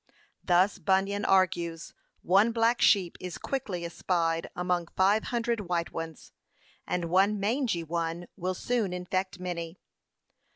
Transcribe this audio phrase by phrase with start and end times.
[0.43, 1.93] Thus Bunyan argues,
[2.23, 6.31] 'One black sheep is quickly espied among five hundred white ones,
[6.87, 9.77] and one mangey one will soon infect many.